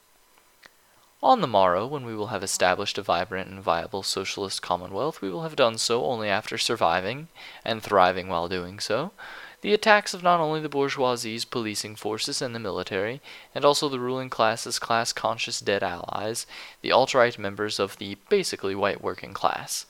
On 1.22 1.40
the 1.40 1.46
morrow, 1.46 1.86
when 1.86 2.04
we 2.04 2.14
will 2.14 2.26
have 2.26 2.42
established 2.42 2.98
a 2.98 3.02
vibrant 3.02 3.48
and 3.48 3.62
viable 3.62 4.02
socialist 4.02 4.60
commonwealth, 4.60 5.22
we 5.22 5.30
will 5.30 5.42
have 5.44 5.56
done 5.56 5.78
so 5.78 6.04
only 6.04 6.28
after 6.28 6.58
surviving, 6.58 7.28
and 7.64 7.82
thriving 7.82 8.28
while 8.28 8.46
doing 8.46 8.78
so, 8.78 9.12
the 9.60 9.74
attacks 9.74 10.14
of 10.14 10.22
not 10.22 10.40
only 10.40 10.60
the 10.60 10.68
bourgeoisie's 10.68 11.44
policing 11.44 11.96
forces 11.96 12.40
and 12.40 12.54
the 12.54 12.60
military, 12.60 13.20
and 13.54 13.64
also 13.64 13.88
the 13.88 13.98
ruling 13.98 14.30
class's 14.30 14.78
class 14.78 15.12
conscious 15.12 15.60
dead 15.60 15.82
allies, 15.82 16.46
the 16.80 16.92
alt 16.92 17.12
right 17.14 17.38
members 17.38 17.80
of 17.80 17.98
the 17.98 18.16
basically 18.28 18.74
white 18.74 19.02
working 19.02 19.34
class. 19.34 19.86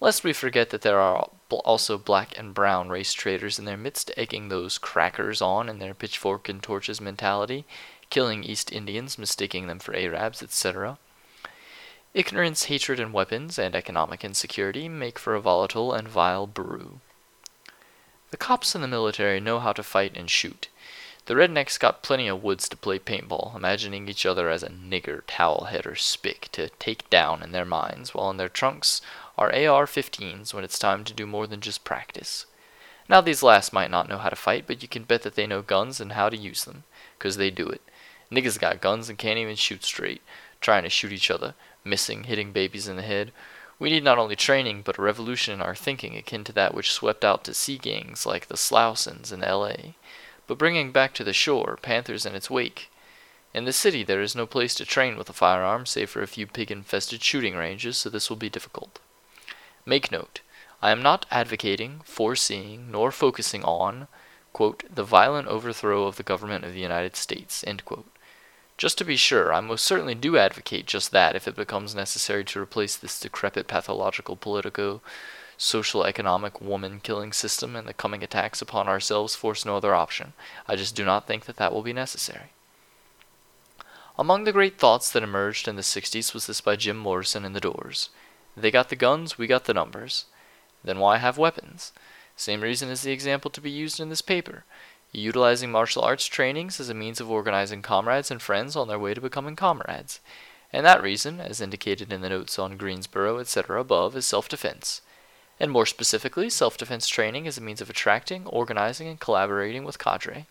Lest 0.00 0.24
we 0.24 0.32
forget 0.32 0.70
that 0.70 0.82
there 0.82 0.98
are 0.98 1.30
also 1.48 1.96
black 1.96 2.36
and 2.36 2.52
brown 2.52 2.88
race 2.88 3.12
traitors 3.12 3.58
in 3.58 3.64
their 3.64 3.76
midst, 3.76 4.10
egging 4.16 4.48
those 4.48 4.78
crackers 4.78 5.40
on 5.40 5.68
in 5.68 5.78
their 5.78 5.94
pitchfork 5.94 6.48
and 6.48 6.62
torches 6.62 7.00
mentality, 7.00 7.64
killing 8.10 8.42
East 8.42 8.72
Indians, 8.72 9.16
mistaking 9.16 9.66
them 9.68 9.78
for 9.78 9.94
Arabs, 9.94 10.42
etc. 10.42 10.98
Ignorance, 12.12 12.64
hatred, 12.64 13.00
and 13.00 13.12
weapons, 13.12 13.58
and 13.58 13.74
economic 13.74 14.24
insecurity 14.24 14.88
make 14.88 15.18
for 15.18 15.34
a 15.34 15.40
volatile 15.40 15.92
and 15.92 16.08
vile 16.08 16.46
brew. 16.46 17.00
The 18.34 18.38
cops 18.38 18.74
in 18.74 18.80
the 18.80 18.88
military 18.88 19.38
know 19.38 19.60
how 19.60 19.72
to 19.72 19.84
fight 19.84 20.16
and 20.16 20.28
shoot. 20.28 20.66
The 21.26 21.34
rednecks 21.34 21.78
got 21.78 22.02
plenty 22.02 22.26
of 22.26 22.42
woods 22.42 22.68
to 22.68 22.76
play 22.76 22.98
paintball, 22.98 23.54
imagining 23.54 24.08
each 24.08 24.26
other 24.26 24.50
as 24.50 24.64
a 24.64 24.70
nigger, 24.70 25.22
towelhead, 25.28 25.86
or 25.86 25.94
spick 25.94 26.48
to 26.50 26.70
take 26.70 27.08
down 27.10 27.44
in 27.44 27.52
their 27.52 27.64
minds, 27.64 28.12
while 28.12 28.30
in 28.30 28.36
their 28.36 28.48
trunks 28.48 29.00
are 29.38 29.54
AR 29.54 29.86
15s 29.86 30.52
when 30.52 30.64
it's 30.64 30.80
time 30.80 31.04
to 31.04 31.14
do 31.14 31.28
more 31.28 31.46
than 31.46 31.60
just 31.60 31.84
practice. 31.84 32.46
Now, 33.08 33.20
these 33.20 33.44
last 33.44 33.72
might 33.72 33.92
not 33.92 34.08
know 34.08 34.18
how 34.18 34.30
to 34.30 34.34
fight, 34.34 34.64
but 34.66 34.82
you 34.82 34.88
can 34.88 35.04
bet 35.04 35.22
that 35.22 35.36
they 35.36 35.46
know 35.46 35.62
guns 35.62 36.00
and 36.00 36.10
how 36.10 36.28
to 36.28 36.36
use 36.36 36.64
them, 36.64 36.82
'cause 37.20 37.36
they 37.36 37.50
do 37.50 37.68
it. 37.68 37.82
Niggas 38.32 38.58
got 38.58 38.80
guns 38.80 39.08
and 39.08 39.16
can't 39.16 39.38
even 39.38 39.54
shoot 39.54 39.84
straight, 39.84 40.22
trying 40.60 40.82
to 40.82 40.90
shoot 40.90 41.12
each 41.12 41.30
other, 41.30 41.54
missing, 41.84 42.24
hitting 42.24 42.50
babies 42.50 42.88
in 42.88 42.96
the 42.96 43.02
head. 43.02 43.30
We 43.84 43.90
need 43.90 44.02
not 44.02 44.16
only 44.16 44.34
training, 44.34 44.80
but 44.80 44.96
a 44.96 45.02
revolution 45.02 45.52
in 45.52 45.60
our 45.60 45.74
thinking 45.74 46.16
akin 46.16 46.42
to 46.44 46.52
that 46.52 46.72
which 46.72 46.90
swept 46.90 47.22
out 47.22 47.44
to 47.44 47.52
sea 47.52 47.76
gangs 47.76 48.24
like 48.24 48.48
the 48.48 48.56
Slausons 48.56 49.30
in 49.30 49.44
L.A., 49.44 49.94
but 50.46 50.56
bringing 50.56 50.90
back 50.90 51.12
to 51.12 51.22
the 51.22 51.34
shore 51.34 51.78
panthers 51.82 52.24
in 52.24 52.34
its 52.34 52.48
wake. 52.48 52.90
In 53.52 53.66
the 53.66 53.74
city, 53.74 54.02
there 54.02 54.22
is 54.22 54.34
no 54.34 54.46
place 54.46 54.74
to 54.76 54.86
train 54.86 55.18
with 55.18 55.28
a 55.28 55.34
firearm 55.34 55.84
save 55.84 56.08
for 56.08 56.22
a 56.22 56.26
few 56.26 56.46
pig 56.46 56.70
infested 56.70 57.22
shooting 57.22 57.56
ranges, 57.56 57.98
so 57.98 58.08
this 58.08 58.30
will 58.30 58.38
be 58.38 58.48
difficult. 58.48 59.00
Make 59.84 60.10
note, 60.10 60.40
I 60.80 60.90
am 60.90 61.02
not 61.02 61.26
advocating, 61.30 62.00
foreseeing, 62.04 62.90
nor 62.90 63.12
focusing 63.12 63.64
on, 63.64 64.08
quote, 64.54 64.84
the 64.90 65.04
violent 65.04 65.48
overthrow 65.48 66.06
of 66.06 66.16
the 66.16 66.22
government 66.22 66.64
of 66.64 66.72
the 66.72 66.80
United 66.80 67.16
States, 67.16 67.62
end 67.66 67.84
quote. 67.84 68.08
Just 68.76 68.98
to 68.98 69.04
be 69.04 69.16
sure, 69.16 69.52
I 69.52 69.60
most 69.60 69.84
certainly 69.84 70.14
do 70.14 70.36
advocate 70.36 70.86
just 70.86 71.12
that 71.12 71.36
if 71.36 71.46
it 71.46 71.54
becomes 71.54 71.94
necessary 71.94 72.44
to 72.44 72.60
replace 72.60 72.96
this 72.96 73.20
decrepit 73.20 73.68
pathological 73.68 74.36
politico 74.36 75.00
social 75.56 76.04
economic 76.04 76.60
woman 76.60 77.00
killing 77.00 77.32
system 77.32 77.76
and 77.76 77.86
the 77.86 77.94
coming 77.94 78.22
attacks 78.22 78.60
upon 78.60 78.88
ourselves 78.88 79.34
force 79.34 79.64
no 79.64 79.76
other 79.76 79.94
option. 79.94 80.32
I 80.66 80.76
just 80.76 80.96
do 80.96 81.04
not 81.04 81.26
think 81.26 81.44
that 81.44 81.56
that 81.56 81.72
will 81.72 81.82
be 81.82 81.92
necessary. 81.92 82.50
Among 84.18 84.44
the 84.44 84.52
great 84.52 84.78
thoughts 84.78 85.10
that 85.10 85.22
emerged 85.22 85.66
in 85.66 85.76
the 85.76 85.82
60s 85.82 86.34
was 86.34 86.46
this 86.46 86.60
by 86.60 86.76
Jim 86.76 86.96
Morrison 86.96 87.44
in 87.44 87.52
The 87.52 87.60
Doors. 87.60 88.10
They 88.56 88.70
got 88.70 88.88
the 88.88 88.96
guns, 88.96 89.38
we 89.38 89.46
got 89.46 89.64
the 89.64 89.74
numbers. 89.74 90.26
Then 90.84 90.98
why 90.98 91.18
have 91.18 91.38
weapons? 91.38 91.92
Same 92.36 92.60
reason 92.60 92.90
as 92.90 93.02
the 93.02 93.12
example 93.12 93.50
to 93.50 93.60
be 93.60 93.70
used 93.70 93.98
in 94.00 94.10
this 94.10 94.22
paper. 94.22 94.64
Utilizing 95.16 95.70
martial 95.70 96.02
arts 96.02 96.26
trainings 96.26 96.80
as 96.80 96.88
a 96.88 96.94
means 96.94 97.20
of 97.20 97.30
organizing 97.30 97.82
comrades 97.82 98.32
and 98.32 98.42
friends 98.42 98.74
on 98.74 98.88
their 98.88 98.98
way 98.98 99.14
to 99.14 99.20
becoming 99.20 99.54
comrades. 99.54 100.18
And 100.72 100.84
that 100.84 101.04
reason, 101.04 101.40
as 101.40 101.60
indicated 101.60 102.12
in 102.12 102.20
the 102.20 102.28
notes 102.28 102.58
on 102.58 102.76
Greensboro, 102.76 103.38
etc., 103.38 103.80
above, 103.80 104.16
is 104.16 104.26
self 104.26 104.48
defense. 104.48 105.02
And 105.60 105.70
more 105.70 105.86
specifically, 105.86 106.50
self 106.50 106.76
defense 106.76 107.06
training 107.06 107.46
as 107.46 107.56
a 107.56 107.60
means 107.60 107.80
of 107.80 107.88
attracting, 107.88 108.44
organizing, 108.46 109.06
and 109.06 109.20
collaborating 109.20 109.84
with 109.84 110.00
cadre. 110.00 110.46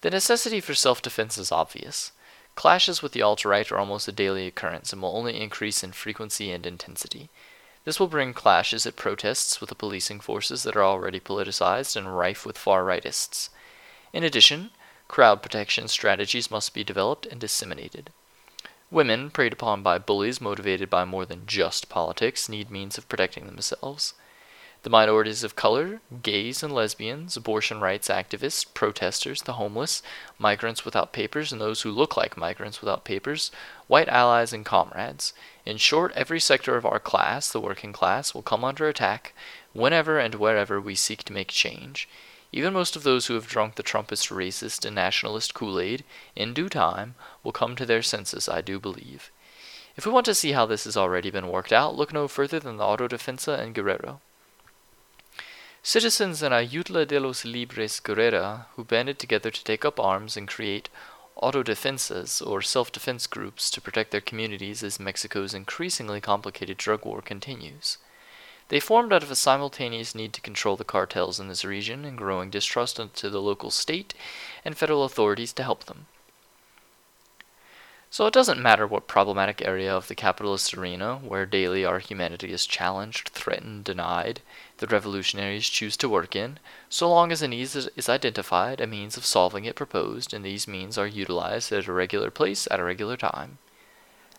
The 0.00 0.08
necessity 0.08 0.60
for 0.60 0.74
self 0.74 1.02
defense 1.02 1.36
is 1.36 1.52
obvious. 1.52 2.12
Clashes 2.54 3.02
with 3.02 3.12
the 3.12 3.20
alt-right 3.20 3.70
are 3.70 3.78
almost 3.78 4.08
a 4.08 4.12
daily 4.12 4.46
occurrence 4.46 4.90
and 4.90 5.02
will 5.02 5.14
only 5.14 5.38
increase 5.38 5.84
in 5.84 5.92
frequency 5.92 6.50
and 6.50 6.64
intensity. 6.64 7.28
This 7.84 8.00
will 8.00 8.08
bring 8.08 8.32
clashes 8.32 8.86
at 8.86 8.96
protests 8.96 9.60
with 9.60 9.68
the 9.68 9.74
policing 9.74 10.20
forces 10.20 10.62
that 10.62 10.74
are 10.74 10.84
already 10.84 11.20
politicized 11.20 11.96
and 11.96 12.16
rife 12.16 12.46
with 12.46 12.56
far-rightists. 12.56 13.50
In 14.12 14.24
addition, 14.24 14.70
crowd 15.06 15.42
protection 15.42 15.88
strategies 15.88 16.50
must 16.50 16.72
be 16.72 16.82
developed 16.82 17.26
and 17.26 17.38
disseminated. 17.38 18.10
Women, 18.90 19.30
preyed 19.30 19.52
upon 19.52 19.82
by 19.82 19.98
bullies 19.98 20.40
motivated 20.40 20.88
by 20.88 21.04
more 21.04 21.26
than 21.26 21.46
just 21.46 21.88
politics, 21.88 22.48
need 22.48 22.70
means 22.70 22.96
of 22.96 23.08
protecting 23.08 23.46
themselves. 23.46 24.14
The 24.84 24.90
minorities 24.90 25.42
of 25.42 25.56
color, 25.56 26.02
gays 26.22 26.62
and 26.62 26.70
lesbians, 26.70 27.38
abortion 27.38 27.80
rights 27.80 28.08
activists, 28.08 28.66
protesters, 28.74 29.40
the 29.40 29.54
homeless, 29.54 30.02
migrants 30.38 30.84
without 30.84 31.10
papers, 31.10 31.52
and 31.52 31.58
those 31.58 31.80
who 31.80 31.90
look 31.90 32.18
like 32.18 32.36
migrants 32.36 32.82
without 32.82 33.02
papers, 33.02 33.50
white 33.86 34.10
allies 34.10 34.52
and 34.52 34.66
comrades. 34.66 35.32
In 35.64 35.78
short, 35.78 36.12
every 36.12 36.38
sector 36.38 36.76
of 36.76 36.84
our 36.84 37.00
class, 37.00 37.50
the 37.50 37.62
working 37.62 37.94
class, 37.94 38.34
will 38.34 38.42
come 38.42 38.62
under 38.62 38.86
attack 38.86 39.32
whenever 39.72 40.18
and 40.18 40.34
wherever 40.34 40.78
we 40.78 40.94
seek 40.94 41.22
to 41.22 41.32
make 41.32 41.48
change. 41.48 42.06
Even 42.52 42.74
most 42.74 42.94
of 42.94 43.04
those 43.04 43.24
who 43.24 43.34
have 43.36 43.46
drunk 43.46 43.76
the 43.76 43.82
Trumpist 43.82 44.30
racist 44.30 44.84
and 44.84 44.94
nationalist 44.94 45.54
Kool 45.54 45.80
Aid, 45.80 46.04
in 46.36 46.52
due 46.52 46.68
time, 46.68 47.14
will 47.42 47.52
come 47.52 47.74
to 47.76 47.86
their 47.86 48.02
senses, 48.02 48.50
I 48.50 48.60
do 48.60 48.78
believe. 48.78 49.30
If 49.96 50.04
we 50.04 50.12
want 50.12 50.26
to 50.26 50.34
see 50.34 50.52
how 50.52 50.66
this 50.66 50.84
has 50.84 50.94
already 50.94 51.30
been 51.30 51.48
worked 51.48 51.72
out, 51.72 51.96
look 51.96 52.12
no 52.12 52.28
further 52.28 52.60
than 52.60 52.76
the 52.76 52.84
Autodefensa 52.84 53.58
and 53.58 53.74
Guerrero. 53.74 54.20
Citizens 55.86 56.42
in 56.42 56.50
Ayutla 56.50 57.06
de 57.06 57.20
los 57.20 57.44
Libres 57.44 58.00
Guerrero 58.00 58.64
who 58.74 58.84
banded 58.84 59.18
together 59.18 59.50
to 59.50 59.62
take 59.62 59.84
up 59.84 60.00
arms 60.00 60.34
and 60.34 60.48
create 60.48 60.88
auto 61.36 61.62
autodefensas 61.62 62.40
or 62.40 62.62
self-defense 62.62 63.26
groups 63.26 63.70
to 63.70 63.82
protect 63.82 64.10
their 64.10 64.22
communities 64.22 64.82
as 64.82 64.98
Mexico's 64.98 65.52
increasingly 65.52 66.22
complicated 66.22 66.78
drug 66.78 67.04
war 67.04 67.20
continues. 67.20 67.98
They 68.68 68.80
formed 68.80 69.12
out 69.12 69.22
of 69.22 69.30
a 69.30 69.36
simultaneous 69.36 70.14
need 70.14 70.32
to 70.32 70.40
control 70.40 70.76
the 70.76 70.84
cartels 70.84 71.38
in 71.38 71.48
this 71.48 71.66
region 71.66 72.06
and 72.06 72.16
growing 72.16 72.48
distrust 72.48 72.98
into 72.98 73.28
the 73.28 73.42
local 73.42 73.70
state 73.70 74.14
and 74.64 74.78
federal 74.78 75.04
authorities 75.04 75.52
to 75.52 75.62
help 75.62 75.84
them. 75.84 76.06
So 78.14 78.26
it 78.26 78.32
doesn't 78.32 78.62
matter 78.62 78.86
what 78.86 79.08
problematic 79.08 79.60
area 79.60 79.92
of 79.92 80.06
the 80.06 80.14
capitalist 80.14 80.72
arena, 80.72 81.16
where 81.16 81.44
daily 81.44 81.84
our 81.84 81.98
humanity 81.98 82.52
is 82.52 82.64
challenged, 82.64 83.30
threatened, 83.30 83.82
denied, 83.82 84.40
the 84.76 84.86
revolutionaries 84.86 85.68
choose 85.68 85.96
to 85.96 86.08
work 86.08 86.36
in, 86.36 86.60
so 86.88 87.10
long 87.10 87.32
as 87.32 87.42
a 87.42 87.48
need 87.48 87.62
is 87.74 88.08
identified, 88.08 88.80
a 88.80 88.86
means 88.86 89.16
of 89.16 89.26
solving 89.26 89.64
it 89.64 89.74
proposed, 89.74 90.32
and 90.32 90.44
these 90.44 90.68
means 90.68 90.96
are 90.96 91.08
utilized 91.08 91.72
at 91.72 91.88
a 91.88 91.92
regular 91.92 92.30
place 92.30 92.68
at 92.70 92.78
a 92.78 92.84
regular 92.84 93.16
time. 93.16 93.58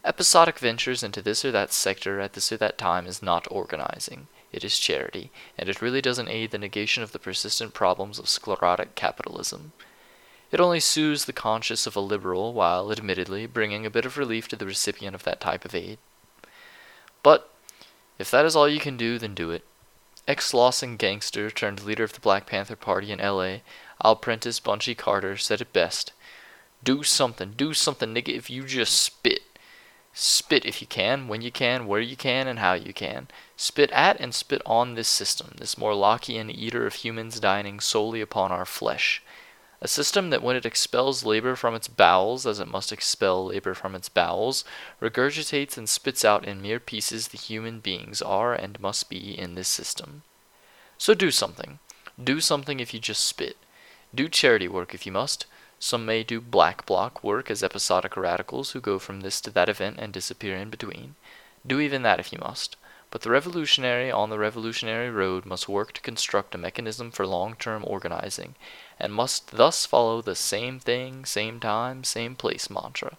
Episodic 0.05 0.57
ventures 0.57 1.03
into 1.03 1.21
this 1.21 1.43
or 1.43 1.51
that 1.51 1.73
sector 1.73 2.21
at 2.21 2.31
this 2.31 2.53
or 2.53 2.55
that 2.55 2.77
time 2.77 3.05
is 3.05 3.21
not 3.21 3.45
organizing. 3.51 4.29
It 4.53 4.63
is 4.63 4.79
charity, 4.79 5.33
and 5.57 5.67
it 5.67 5.81
really 5.81 6.01
doesn't 6.01 6.29
aid 6.29 6.51
the 6.51 6.57
negation 6.57 7.03
of 7.03 7.11
the 7.11 7.19
persistent 7.19 7.73
problems 7.73 8.19
of 8.19 8.29
sclerotic 8.29 8.95
capitalism. 8.95 9.73
It 10.55 10.61
only 10.61 10.79
soothes 10.79 11.25
the 11.25 11.33
conscience 11.33 11.85
of 11.85 11.97
a 11.97 11.99
liberal 11.99 12.53
while, 12.53 12.89
admittedly, 12.89 13.45
bringing 13.45 13.85
a 13.85 13.89
bit 13.89 14.05
of 14.05 14.17
relief 14.17 14.47
to 14.47 14.55
the 14.55 14.65
recipient 14.65 15.13
of 15.13 15.23
that 15.23 15.41
type 15.41 15.65
of 15.65 15.75
aid. 15.75 15.97
But 17.23 17.51
if 18.17 18.31
that 18.31 18.45
is 18.45 18.55
all 18.55 18.69
you 18.69 18.79
can 18.79 18.95
do, 18.95 19.19
then 19.19 19.35
do 19.35 19.51
it. 19.51 19.65
Ex 20.29 20.53
Slauson 20.53 20.97
gangster 20.97 21.51
turned 21.51 21.83
leader 21.83 22.05
of 22.05 22.13
the 22.13 22.21
Black 22.21 22.45
Panther 22.45 22.77
Party 22.77 23.11
in 23.11 23.19
LA, 23.19 23.57
Alprentice 24.01 24.61
Bunchy 24.61 24.95
Carter, 24.95 25.35
said 25.35 25.59
it 25.59 25.73
best. 25.73 26.13
Do 26.85 27.03
something, 27.03 27.51
do 27.57 27.73
something, 27.73 28.15
nigga, 28.15 28.29
if 28.29 28.49
you 28.49 28.63
just 28.63 28.97
spit. 28.97 29.59
Spit 30.13 30.63
if 30.63 30.79
you 30.79 30.87
can, 30.87 31.27
when 31.27 31.41
you 31.41 31.51
can, 31.51 31.85
where 31.85 31.99
you 31.99 32.15
can, 32.15 32.47
and 32.47 32.59
how 32.59 32.75
you 32.75 32.93
can. 32.93 33.27
Spit 33.57 33.91
at 33.91 34.21
and 34.21 34.33
spit 34.33 34.61
on 34.65 34.95
this 34.95 35.09
system, 35.09 35.55
this 35.57 35.75
Morlockian 35.75 36.49
eater 36.49 36.87
of 36.87 36.93
humans 36.93 37.41
dining 37.41 37.81
solely 37.81 38.21
upon 38.21 38.53
our 38.53 38.65
flesh. 38.65 39.21
A 39.81 39.87
system 39.87 40.29
that 40.29 40.41
when 40.41 40.55
it 40.55 40.65
expels 40.65 41.25
labor 41.25 41.55
from 41.55 41.75
its 41.75 41.87
bowels, 41.87 42.45
as 42.45 42.59
it 42.59 42.67
must 42.67 42.91
expel 42.91 43.47
labor 43.47 43.73
from 43.73 43.93
its 43.93 44.09
bowels, 44.09 44.63
regurgitates 45.01 45.77
and 45.77 45.89
spits 45.89 46.23
out 46.23 46.45
in 46.45 46.61
mere 46.61 46.79
pieces 46.79 47.27
the 47.27 47.37
human 47.37 47.81
beings 47.81 48.21
are 48.21 48.53
and 48.53 48.79
must 48.79 49.09
be 49.09 49.37
in 49.37 49.55
this 49.55 49.67
system. 49.67 50.23
So 50.97 51.13
do 51.13 51.29
something. 51.29 51.79
Do 52.21 52.39
something 52.39 52.79
if 52.79 52.93
you 52.93 52.99
just 52.99 53.25
spit. 53.25 53.57
Do 54.13 54.29
charity 54.29 54.69
work 54.69 54.93
if 54.93 55.05
you 55.05 55.11
must. 55.11 55.45
Some 55.77 56.05
may 56.05 56.23
do 56.23 56.39
black 56.39 56.85
block 56.85 57.21
work 57.21 57.51
as 57.51 57.61
episodic 57.61 58.15
radicals 58.15 58.71
who 58.71 58.79
go 58.79 58.97
from 58.97 59.21
this 59.21 59.41
to 59.41 59.51
that 59.51 59.67
event 59.67 59.97
and 59.99 60.13
disappear 60.13 60.55
in 60.55 60.69
between. 60.69 61.15
Do 61.67 61.81
even 61.81 62.01
that 62.03 62.19
if 62.19 62.31
you 62.31 62.39
must. 62.39 62.77
But 63.15 63.21
the 63.21 63.29
revolutionary 63.29 64.11
on 64.11 64.29
the 64.29 64.37
revolutionary 64.37 65.09
road 65.09 65.45
must 65.45 65.69
work 65.69 65.93
to 65.93 66.01
construct 66.01 66.53
a 66.53 66.57
mechanism 66.57 67.11
for 67.11 67.25
long 67.25 67.55
term 67.55 67.85
organizing, 67.87 68.55
and 68.99 69.13
must 69.13 69.51
thus 69.51 69.85
follow 69.85 70.21
the 70.21 70.35
same 70.35 70.81
thing, 70.81 71.23
same 71.23 71.61
time, 71.61 72.03
same 72.03 72.35
place 72.35 72.69
mantra. 72.69 73.17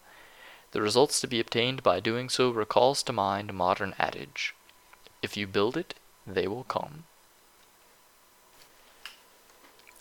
The 0.72 0.82
results 0.82 1.18
to 1.22 1.26
be 1.26 1.40
obtained 1.40 1.82
by 1.82 2.00
doing 2.00 2.28
so 2.28 2.50
recalls 2.50 3.02
to 3.04 3.14
mind 3.14 3.48
a 3.48 3.54
modern 3.54 3.94
adage 3.98 4.54
If 5.22 5.34
you 5.34 5.46
build 5.46 5.78
it, 5.78 5.94
they 6.26 6.46
will 6.46 6.64
come. 6.64 7.04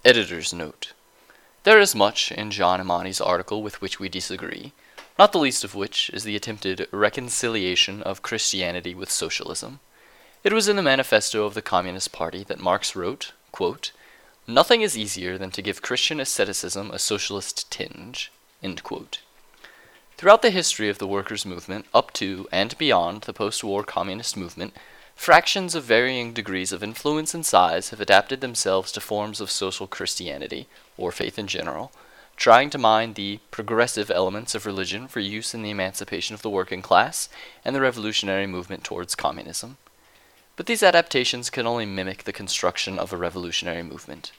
Editor's 0.03 0.51
Note 0.51 0.91
There 1.63 1.79
is 1.79 1.95
much 1.95 2.33
in 2.33 2.51
John 2.51 2.81
Imani's 2.81 3.21
article 3.21 3.63
with 3.63 3.79
which 3.79 3.97
we 3.97 4.09
disagree, 4.09 4.73
not 5.17 5.31
the 5.31 5.39
least 5.39 5.63
of 5.63 5.75
which 5.75 6.09
is 6.11 6.23
the 6.23 6.35
attempted 6.35 6.87
reconciliation 6.91 8.01
of 8.03 8.21
Christianity 8.21 8.93
with 8.93 9.09
socialism. 9.11 9.79
It 10.43 10.53
was 10.53 10.67
in 10.67 10.75
the 10.75 10.83
manifesto 10.83 11.45
of 11.45 11.53
the 11.53 11.61
Communist 11.61 12.11
Party 12.11 12.43
that 12.43 12.59
Marx 12.59 12.95
wrote, 12.95 13.31
quote, 13.51 13.91
Nothing 14.47 14.81
is 14.81 14.97
easier 14.97 15.37
than 15.37 15.49
to 15.51 15.61
give 15.61 15.81
Christian 15.81 16.19
asceticism 16.19 16.91
a 16.91 16.99
socialist 16.99 17.71
tinge. 17.71 18.31
Throughout 20.17 20.41
the 20.41 20.51
history 20.51 20.89
of 20.89 20.97
the 20.97 21.07
workers' 21.07 21.45
movement, 21.45 21.85
up 21.93 22.13
to 22.13 22.47
and 22.51 22.77
beyond 22.77 23.21
the 23.21 23.33
post 23.33 23.63
war 23.63 23.83
communist 23.83 24.37
movement, 24.37 24.73
fractions 25.15 25.75
of 25.75 25.83
varying 25.83 26.33
degrees 26.33 26.71
of 26.71 26.83
influence 26.83 27.33
and 27.33 27.45
size 27.45 27.89
have 27.89 28.01
adapted 28.01 28.41
themselves 28.41 28.91
to 28.91 29.01
forms 29.01 29.41
of 29.41 29.49
social 29.49 29.87
Christianity, 29.87 30.67
or 30.97 31.11
faith 31.11 31.39
in 31.39 31.47
general, 31.47 31.91
trying 32.37 32.69
to 32.69 32.77
mine 32.77 33.13
the 33.13 33.39
progressive 33.51 34.11
elements 34.11 34.55
of 34.55 34.65
religion 34.65 35.07
for 35.07 35.19
use 35.19 35.53
in 35.53 35.61
the 35.61 35.69
emancipation 35.69 36.33
of 36.33 36.41
the 36.41 36.49
working 36.49 36.81
class 36.81 37.29
and 37.63 37.75
the 37.75 37.81
revolutionary 37.81 38.47
movement 38.47 38.83
towards 38.83 39.15
communism. 39.15 39.77
but 40.55 40.67
these 40.67 40.83
adaptations 40.83 41.49
can 41.49 41.67
only 41.67 41.85
mimic 41.85 42.23
the 42.23 42.31
construction 42.33 42.97
of 42.97 43.11
a 43.11 43.17
revolutionary 43.17 43.83
movement. 43.83 44.31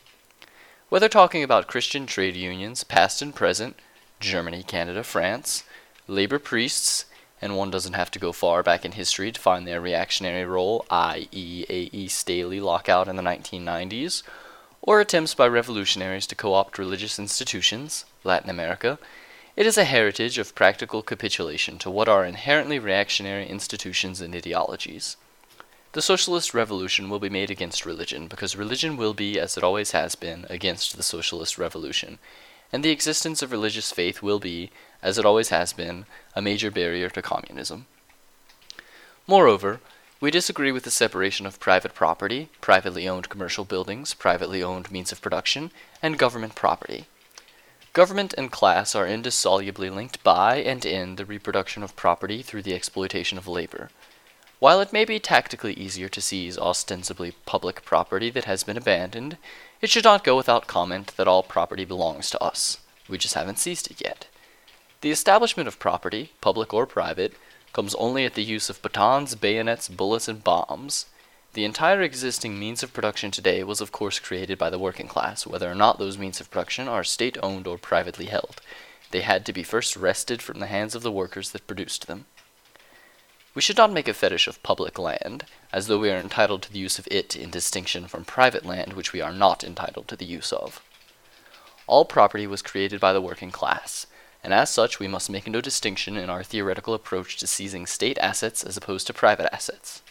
Whether 0.89 1.09
talking 1.09 1.43
about 1.43 1.67
Christian 1.67 2.07
trade 2.07 2.37
unions, 2.37 2.85
past 2.85 3.21
and 3.21 3.35
present, 3.35 3.77
Germany, 4.21 4.63
Canada, 4.63 5.03
France, 5.03 5.65
labor 6.07 6.39
priests, 6.39 7.05
and 7.43 7.57
one 7.57 7.71
doesn't 7.71 7.93
have 7.93 8.11
to 8.13 8.19
go 8.19 8.33
far 8.33 8.63
back 8.63 8.85
in 8.85 8.93
history 8.93 9.31
to 9.31 9.41
find 9.41 9.67
their 9.67 9.81
reactionary 9.81 10.45
role, 10.45 10.87
i.e., 10.91 11.67
A.E. 11.69 12.09
Staley 12.09 12.61
lockout 12.61 13.09
in 13.09 13.17
the 13.17 13.23
1990s, 13.23 14.23
or 14.87 15.01
attempts 15.01 15.35
by 15.35 15.49
revolutionaries 15.49 16.27
to 16.29 16.35
co 16.37 16.55
opt 16.55 16.79
religious 16.79 17.19
institutions, 17.19 18.07
Latin 18.25 18.49
America, 18.49 18.99
it 19.57 19.67
is 19.67 19.77
a 19.77 19.85
heritage 19.85 20.39
of 20.39 20.55
practical 20.55 21.03
capitulation 21.03 21.77
to 21.79 21.91
what 21.91 22.09
are 22.09 22.25
inherently 22.25 22.79
reactionary 22.79 23.47
institutions 23.47 24.21
and 24.21 24.35
ideologies. 24.35 25.17
The 25.93 26.03
socialist 26.03 26.55
revolution 26.55 27.09
will 27.09 27.19
be 27.19 27.31
made 27.31 27.51
against 27.51 27.87
religion, 27.87 28.29
because 28.29 28.55
religion 28.55 28.97
will 28.97 29.15
be, 29.15 29.41
as 29.41 29.57
it 29.57 29.65
always 29.65 29.91
has 29.91 30.15
been, 30.15 30.47
against 30.51 30.97
the 30.97 31.03
socialist 31.03 31.59
revolution, 31.59 32.19
and 32.73 32.85
the 32.85 32.91
existence 32.91 33.43
of 33.43 33.51
religious 33.51 33.91
faith 33.91 34.23
will 34.23 34.39
be, 34.39 34.71
as 35.03 35.17
it 35.19 35.25
always 35.25 35.49
has 35.49 35.73
been, 35.73 36.05
a 36.35 36.43
major 36.43 36.71
barrier 36.71 37.09
to 37.09 37.23
communism. 37.23 37.87
Moreover, 39.27 39.81
we 40.21 40.31
disagree 40.31 40.73
with 40.73 40.85
the 40.85 40.91
separation 40.91 41.45
of 41.45 41.61
private 41.61 41.95
property, 41.95 42.49
privately 42.61 43.07
owned 43.07 43.29
commercial 43.29 43.65
buildings, 43.65 44.15
privately 44.15 44.63
owned 44.63 44.91
means 44.91 45.13
of 45.13 45.21
production, 45.21 45.71
and 46.03 46.19
government 46.19 46.55
property. 46.55 47.05
Government 47.93 48.35
and 48.37 48.51
class 48.51 48.95
are 48.95 49.07
indissolubly 49.07 49.91
linked 49.91 50.23
by 50.23 50.57
and 50.57 50.85
in 50.85 51.17
the 51.17 51.25
reproduction 51.25 51.83
of 51.83 51.97
property 51.97 52.43
through 52.43 52.63
the 52.63 52.75
exploitation 52.75 53.37
of 53.37 53.47
labor. 53.47 53.91
While 54.59 54.81
it 54.81 54.93
may 54.93 55.05
be 55.05 55.19
tactically 55.19 55.75
easier 55.75 56.09
to 56.09 56.21
seize 56.23 56.57
ostensibly 56.57 57.33
public 57.45 57.85
property 57.85 58.31
that 58.31 58.47
has 58.47 58.65
been 58.65 58.79
abandoned, 58.79 59.37
it 59.83 59.91
should 59.91 60.05
not 60.05 60.25
go 60.25 60.35
without 60.35 60.67
comment 60.67 61.13
that 61.17 61.29
all 61.29 61.43
property 61.43 61.85
belongs 61.85 62.31
to 62.31 62.43
us. 62.43 62.79
We 63.07 63.19
just 63.19 63.35
haven't 63.35 63.59
seized 63.59 63.91
it 63.91 64.01
yet. 64.01 64.29
The 65.03 65.11
establishment 65.11 65.69
of 65.69 65.79
property, 65.79 66.33
public 66.41 66.73
or 66.73 66.87
private, 66.87 67.35
comes 67.77 67.95
only 67.97 68.25
at 68.25 68.33
the 68.33 68.43
use 68.43 68.71
of 68.71 68.81
batons, 68.81 69.35
bayonets, 69.35 69.87
bullets, 69.87 70.29
and 70.29 70.43
bombs. 70.43 71.05
The 71.53 71.67
entire 71.67 72.01
existing 72.01 72.59
means 72.59 72.83
of 72.83 72.95
production 72.95 73.31
today 73.31 73.63
was 73.65 73.83
of 73.83 73.93
course 73.93 74.19
created 74.19 74.57
by 74.57 74.71
the 74.71 74.79
working 74.79 75.09
class, 75.09 75.47
whether 75.47 75.71
or 75.71 75.75
not 75.75 75.99
those 75.99 76.17
means 76.17 76.41
of 76.41 76.51
production 76.51 76.89
are 76.89 77.05
state 77.05 77.37
owned 77.43 77.67
or 77.67 77.77
privately 77.77 78.27
held. 78.27 78.63
They 79.11 79.21
had 79.21 79.45
to 79.45 79.53
be 79.53 79.63
first 79.63 79.95
wrested 79.95 80.41
from 80.41 80.59
the 80.59 80.69
hands 80.69 80.95
of 80.95 81.03
the 81.03 81.13
workers 81.13 81.51
that 81.51 81.67
produced 81.67 82.07
them. 82.07 82.25
We 83.55 83.61
should 83.61 83.77
not 83.77 83.93
make 83.93 84.09
a 84.09 84.15
fetish 84.15 84.49
of 84.49 84.63
public 84.63 84.99
land, 84.99 85.45
as 85.71 85.87
though 85.87 85.99
we 85.99 86.11
are 86.11 86.17
entitled 86.17 86.63
to 86.63 86.73
the 86.73 86.79
use 86.79 86.99
of 86.99 87.07
it 87.11 87.37
in 87.37 87.51
distinction 87.51 88.09
from 88.09 88.25
private 88.25 88.65
land 88.65 88.95
which 88.95 89.13
we 89.13 89.21
are 89.21 89.35
not 89.35 89.63
entitled 89.63 90.09
to 90.09 90.17
the 90.17 90.25
use 90.25 90.51
of. 90.51 90.83
All 91.87 92.07
property 92.07 92.47
was 92.47 92.63
created 92.63 93.01
by 93.01 93.13
the 93.13 93.21
working 93.21 93.51
class, 93.51 94.07
and 94.47 94.55
as 94.55 94.71
such 94.71 95.01
we 95.01 95.09
must 95.09 95.29
make 95.29 95.49
no 95.49 95.61
distinction 95.61 96.17
in 96.17 96.31
our 96.31 96.45
theoretical 96.45 96.95
approach 96.95 97.37
to 97.37 97.49
seizing 97.49 97.85
state 97.85 98.17
assets 98.19 98.63
as 98.63 98.77
opposed 98.77 99.05
to 99.09 99.13
private 99.13 99.53
assets. 99.53 100.03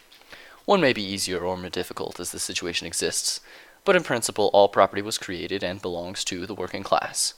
One 0.66 0.78
may 0.78 0.92
be 0.92 1.02
easier 1.02 1.40
or 1.40 1.56
more 1.56 1.70
difficult 1.70 2.20
as 2.20 2.32
the 2.32 2.38
situation 2.38 2.86
exists, 2.86 3.40
but 3.82 3.96
in 3.96 4.02
principle 4.02 4.50
all 4.52 4.68
property 4.68 5.00
was 5.00 5.16
created 5.16 5.64
and 5.64 5.80
belongs 5.80 6.22
to 6.24 6.44
the 6.44 6.54
working 6.54 6.82
class. 6.82 7.32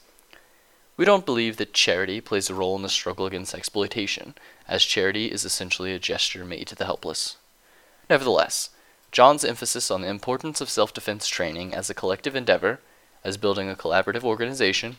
We 0.97 1.05
don't 1.05 1.25
believe 1.25 1.57
that 1.59 1.73
charity 1.73 2.21
plays 2.21 2.51
a 2.51 2.55
role 2.55 2.75
in 2.75 2.83
the 2.83 2.89
struggle 2.89 3.27
against 3.27 3.55
exploitation, 3.55 4.35
as 4.67 4.83
charity 4.83 5.27
is 5.31 5.45
essentially 5.45 5.95
a 5.95 6.01
gesture 6.01 6.45
made 6.45 6.67
to 6.67 6.75
the 6.75 6.87
helpless. 6.87 7.37
Nevertheless, 8.11 8.71
John's 9.13 9.45
emphasis 9.45 9.89
on 9.89 10.01
the 10.03 10.09
importance 10.09 10.61
of 10.61 10.69
self 10.69 10.93
defense 10.93 11.29
training 11.29 11.75
as 11.75 11.89
a 11.89 11.95
collective 11.95 12.35
endeavor, 12.35 12.81
as 13.23 13.37
building 13.37 13.71
a 13.71 13.77
collaborative 13.77 14.25
organization, 14.25 14.97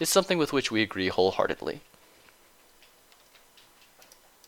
is 0.00 0.08
something 0.08 0.38
with 0.38 0.52
which 0.52 0.70
we 0.70 0.82
agree 0.82 1.08
wholeheartedly. 1.08 1.80